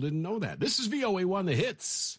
Didn't 0.00 0.22
know 0.22 0.38
that. 0.38 0.60
This 0.60 0.78
is 0.78 0.88
VOA1 0.88 1.46
The 1.46 1.54
Hits. 1.54 2.18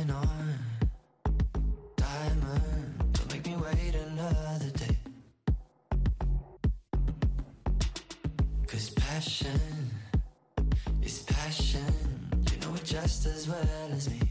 as 13.41 13.47
well 13.47 13.91
as 13.91 14.07
me. 14.07 14.30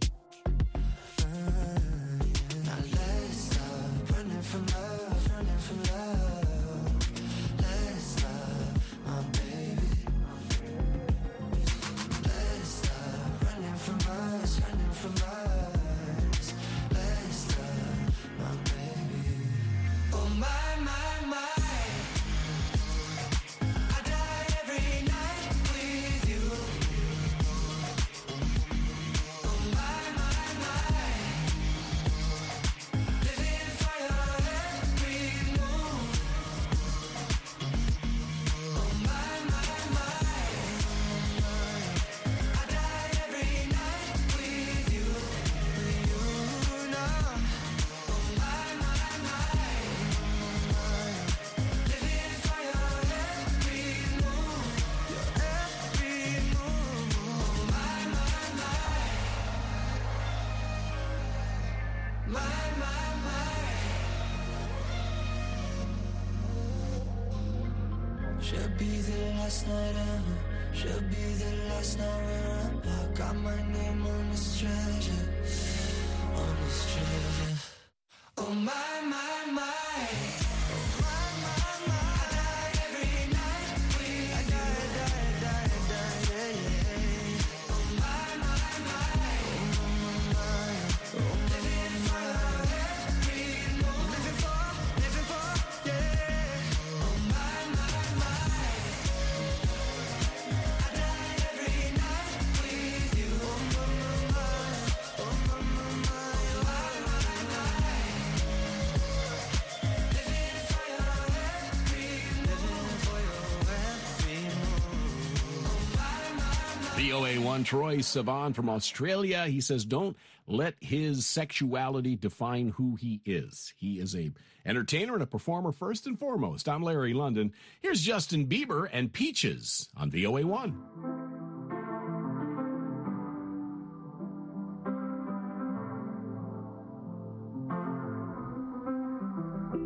VOA1 117.11 117.65
Troye 117.65 117.99
Sivan 117.99 118.55
from 118.55 118.69
Australia. 118.69 119.45
He 119.45 119.59
says, 119.59 119.83
don't 119.83 120.15
let 120.47 120.75
his 120.79 121.25
sexuality 121.25 122.15
define 122.15 122.69
who 122.69 122.95
he 122.95 123.19
is. 123.25 123.73
He 123.75 123.99
is 123.99 124.15
a 124.15 124.31
entertainer 124.65 125.15
and 125.15 125.21
a 125.21 125.25
performer 125.25 125.73
first 125.73 126.07
and 126.07 126.17
foremost. 126.17 126.69
I'm 126.69 126.83
Larry 126.83 127.13
London. 127.13 127.51
Here's 127.81 127.99
Justin 127.99 128.45
Bieber 128.45 128.87
and 128.93 129.11
Peaches 129.11 129.89
on 129.97 130.09
VOA1. 130.09 130.73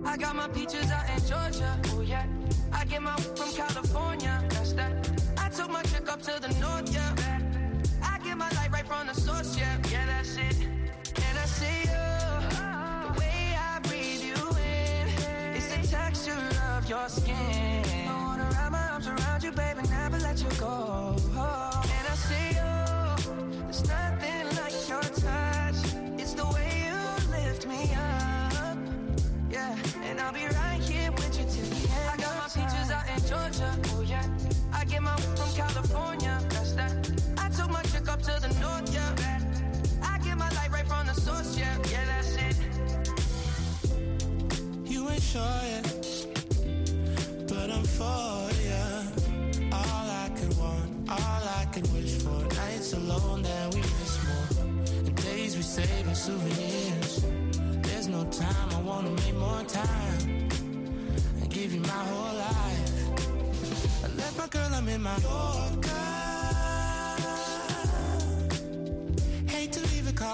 I 0.05 0.17
got 0.17 0.35
my 0.35 0.47
peaches 0.49 0.91
out 0.91 1.09
in 1.09 1.25
Georgia. 1.25 1.81
Oh 1.85 2.01
yeah. 2.01 2.27
I 2.71 2.85
get 2.85 3.01
my 3.01 3.15
from 3.15 3.51
California. 3.51 3.74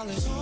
dollars. 0.04 0.41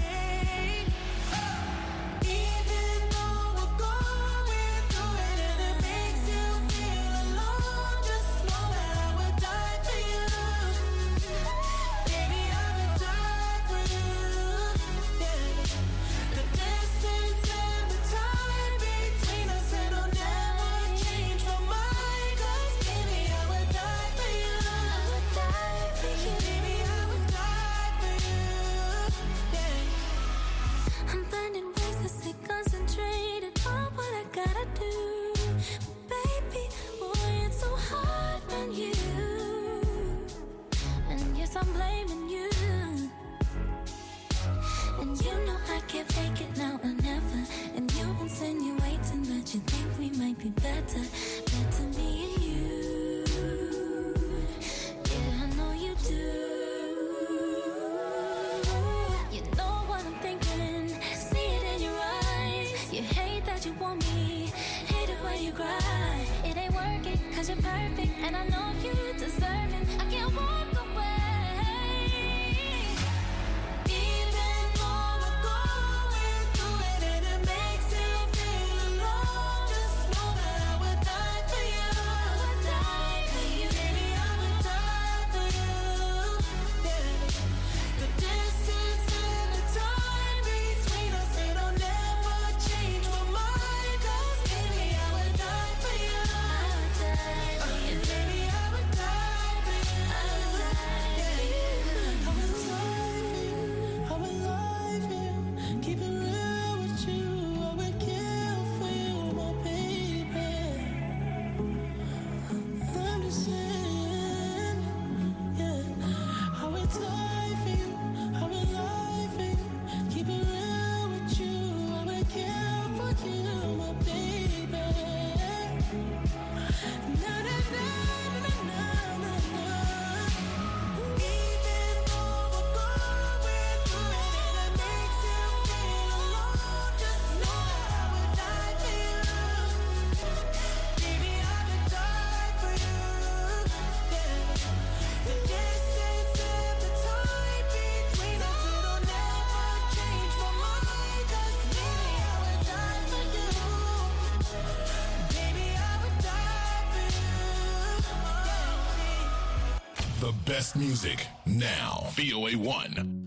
the 160.31 160.51
best 160.51 160.75
music 160.75 161.27
now. 161.45 162.07
VOA 162.15 162.53
1. 162.53 163.20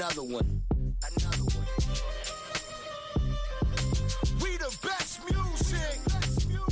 Another 0.00 0.22
one. 0.22 0.62
Another 1.18 1.44
one. 1.44 1.66
We 4.40 4.56
the 4.56 4.74
best 4.82 5.20
music. 5.30 6.00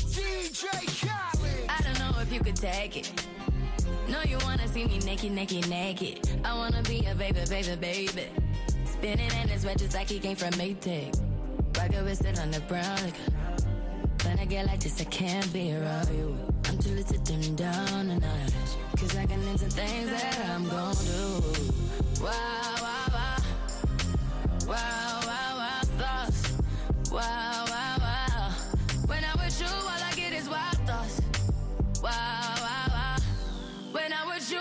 DJ 0.08 0.66
Khaled. 1.06 1.68
I 1.68 1.82
don't 1.82 1.98
know 1.98 2.20
if 2.22 2.32
you 2.32 2.40
could 2.40 2.56
take 2.56 2.96
it. 2.96 3.12
No, 4.08 4.22
you 4.22 4.38
wanna 4.44 4.66
see 4.68 4.86
me 4.86 4.98
naked, 5.00 5.32
naked, 5.32 5.68
naked. 5.68 6.26
I 6.42 6.54
wanna 6.54 6.82
be 6.82 7.04
a 7.04 7.14
baby, 7.14 7.40
baby, 7.50 7.76
baby. 7.76 8.26
Spinning 8.86 9.30
in 9.42 9.48
his 9.48 9.66
red 9.66 9.78
just 9.78 9.94
like 9.94 10.08
he 10.08 10.18
came 10.18 10.36
from 10.36 10.52
Maytag. 10.52 11.14
Rocket 11.76 12.04
with 12.04 12.24
it 12.24 12.40
on 12.40 12.50
the 12.50 12.60
brown 12.60 12.96
liquor. 13.04 13.32
When 14.24 14.38
I 14.38 14.46
get 14.46 14.66
like 14.66 14.80
this, 14.80 15.00
I 15.00 15.04
can't 15.04 15.52
be 15.52 15.74
around 15.74 16.08
you. 16.08 16.57
Down 17.56 18.10
a 18.10 18.18
notch. 18.18 18.76
Cause 18.96 19.16
I 19.16 19.26
can 19.26 19.42
into 19.42 19.66
things 19.66 20.10
that 20.10 20.38
I'm 20.50 20.68
gon' 20.68 20.94
do. 20.94 21.42
Wow, 22.22 22.30
wow, 22.80 23.06
wow. 23.12 23.36
Wow, 24.66 25.20
wow, 25.26 25.56
wow, 25.58 25.80
thoughts. 25.98 26.52
Wow. 27.10 28.52
When 29.06 29.24
I'm 29.24 29.38
with 29.44 29.60
you, 29.60 29.66
all 29.66 29.88
I 29.88 30.12
get 30.14 30.32
is 30.32 30.48
wild 30.48 30.78
thoughts. 30.86 31.20
When 33.92 34.12
I'm 34.12 34.28
with 34.28 34.50
you, 34.50 34.60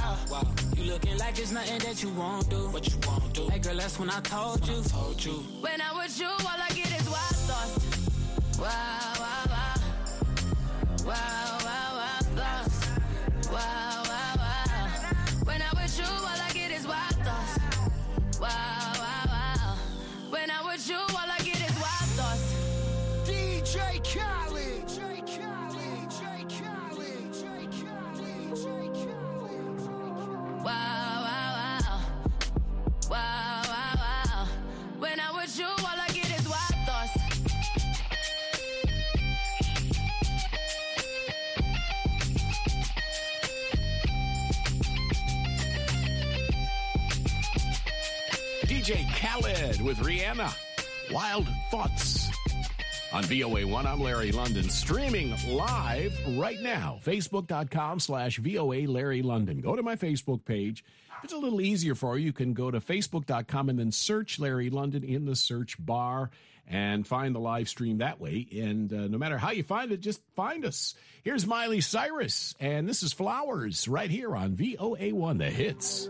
You 0.81 0.93
looking 0.93 1.17
like 1.17 1.37
it's 1.37 1.51
nothing 1.51 1.77
that 1.79 2.01
you 2.01 2.09
won't 2.09 2.49
do. 2.49 2.69
What 2.69 2.87
you 2.87 2.97
won't 3.05 3.33
do. 3.33 3.47
Hey 3.49 3.59
girl, 3.59 3.75
that's 3.75 3.99
when 3.99 4.09
I 4.09 4.19
told 4.21 4.67
you. 4.67 4.81
told 4.83 5.23
you. 5.23 5.33
When 5.59 5.79
I'm 5.79 5.95
with 5.97 6.19
you, 6.19 6.25
all 6.25 6.59
I 6.59 6.69
get 6.69 6.87
is 6.87 7.07
wild 7.07 7.37
thoughts. 7.45 8.57
Wow. 8.59 8.67
Wow, 9.19 9.50
Khaled 49.41 49.81
with 49.81 49.97
Rihanna. 49.97 50.53
Wild 51.11 51.47
Thoughts. 51.71 52.29
On 53.11 53.23
VOA1, 53.23 53.85
I'm 53.85 53.99
Larry 53.99 54.31
London, 54.31 54.69
streaming 54.69 55.35
live 55.47 56.17
right 56.37 56.61
now. 56.61 56.99
Facebook.com 57.03 57.99
slash 57.99 58.37
VOA 58.37 58.87
Larry 58.87 59.23
London. 59.23 59.59
Go 59.59 59.75
to 59.75 59.81
my 59.81 59.95
Facebook 59.95 60.45
page. 60.45 60.83
If 61.17 61.23
it's 61.25 61.33
a 61.33 61.37
little 61.37 61.59
easier 61.59 61.95
for 61.95 62.17
you, 62.17 62.25
you 62.25 62.33
can 62.33 62.53
go 62.53 62.69
to 62.69 62.79
Facebook.com 62.79 63.69
and 63.69 63.79
then 63.79 63.91
search 63.91 64.39
Larry 64.39 64.69
London 64.69 65.03
in 65.03 65.25
the 65.25 65.35
search 65.35 65.75
bar 65.83 66.29
and 66.67 67.05
find 67.05 67.33
the 67.33 67.39
live 67.39 67.67
stream 67.67 67.97
that 67.97 68.21
way. 68.21 68.47
And 68.53 68.93
uh, 68.93 69.07
no 69.07 69.17
matter 69.17 69.39
how 69.39 69.51
you 69.51 69.63
find 69.63 69.91
it, 69.91 70.01
just 70.01 70.21
find 70.35 70.65
us. 70.65 70.93
Here's 71.23 71.47
Miley 71.47 71.81
Cyrus, 71.81 72.53
and 72.59 72.87
this 72.87 73.01
is 73.01 73.11
Flowers 73.11 73.87
right 73.87 74.09
here 74.09 74.35
on 74.35 74.55
VOA1, 74.55 75.39
the 75.39 75.49
hits. 75.49 76.09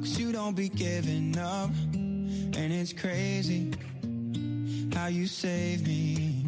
looks 0.00 0.18
you 0.18 0.32
don't 0.32 0.56
be 0.56 0.68
giving 0.68 1.36
up. 1.36 1.70
And 1.92 2.72
it's 2.72 2.92
crazy 2.92 3.70
how 4.94 5.08
you 5.08 5.26
save 5.26 5.86
me. 5.86 6.46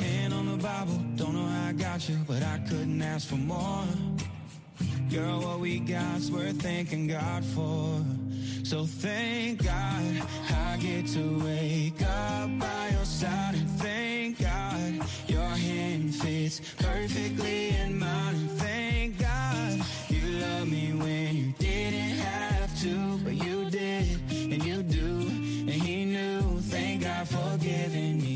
Hand 0.00 0.32
on 0.32 0.46
the 0.46 0.62
Bible, 0.62 0.98
don't 1.16 1.34
know 1.34 1.44
how 1.44 1.68
I 1.68 1.72
got 1.72 2.08
you 2.08 2.16
But 2.26 2.42
I 2.42 2.58
couldn't 2.68 3.02
ask 3.02 3.28
for 3.28 3.36
more. 3.36 3.84
Girl, 5.10 5.40
what 5.40 5.60
we 5.60 5.80
got's 5.80 6.30
worth 6.30 6.62
thanking 6.62 7.08
God 7.08 7.44
for. 7.44 8.02
So 8.64 8.84
thank 8.84 9.64
God 9.64 10.22
I 10.50 10.78
get 10.80 11.06
to 11.08 11.44
wake 11.44 12.02
up 12.02 12.58
by 12.58 12.88
your 12.92 13.04
side. 13.04 13.56
Thank 13.78 14.40
God 14.40 15.06
your 15.26 15.50
hand 15.66 16.14
fits 16.14 16.60
perfectly 16.76 17.70
in 17.70 17.98
mine. 17.98 18.48
Thank 18.56 19.18
God 19.18 19.80
you 20.28 20.38
love 20.40 20.68
me 20.68 20.92
when 20.92 21.36
you 21.36 21.52
didn't 21.58 22.18
have 22.18 22.80
to, 22.80 23.18
but 23.24 23.34
you 23.34 23.70
did, 23.70 24.20
and 24.30 24.62
you 24.64 24.82
do, 24.82 25.26
and 25.70 25.70
he 25.70 26.04
knew. 26.04 26.60
Thank 26.60 27.02
God 27.02 27.28
for 27.28 27.56
giving 27.58 28.18
me. 28.18 28.27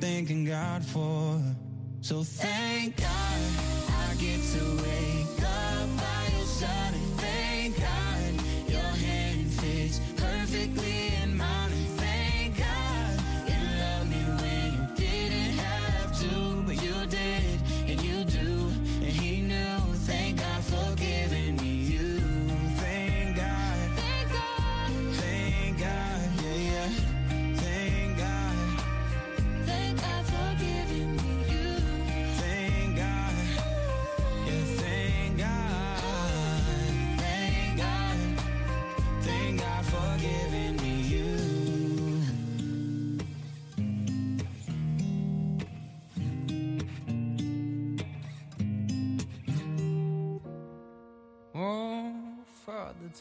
thanking 0.00 0.44
God 0.44 0.84
for. 0.84 1.40
So 2.00 2.22
thank 2.22 2.55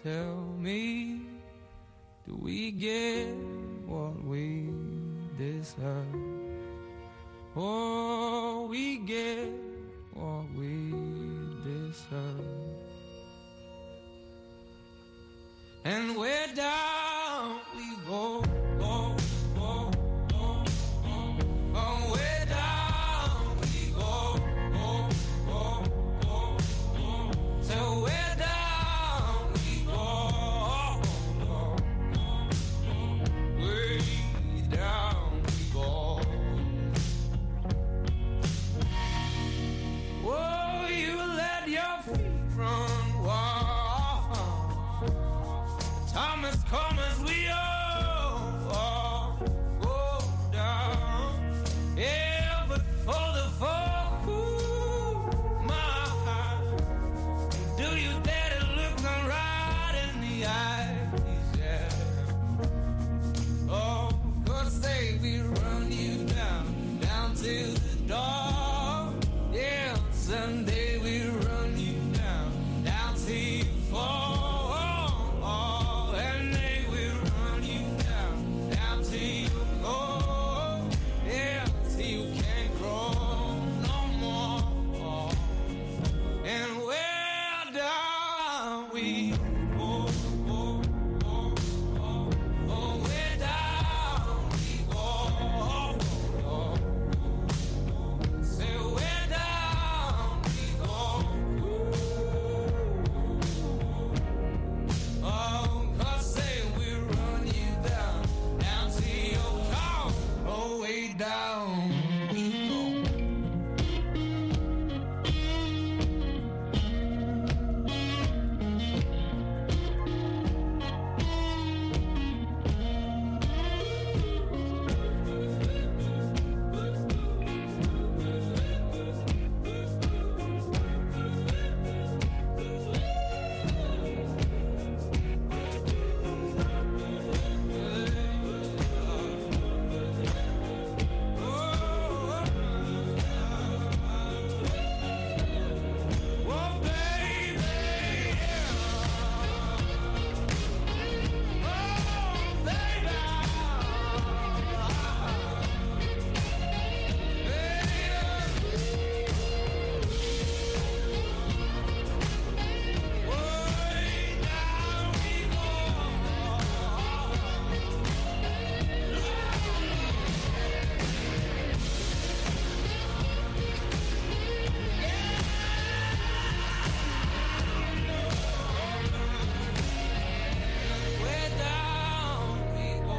tell 0.03 0.35
me, 0.59 1.21
do 2.27 2.35
we 2.41 2.71
get 2.71 3.27
what 3.85 4.23
we 4.23 4.69
deserve? 5.37 6.05
Oh, 7.55 8.67
we 8.69 8.97
get 8.97 9.49
what 10.13 10.45
we 10.55 10.91
deserve. 11.63 12.45
And 15.85 16.17
we're 16.17 16.47
down, 16.55 17.59
we 17.75 17.95
go. 18.07 18.44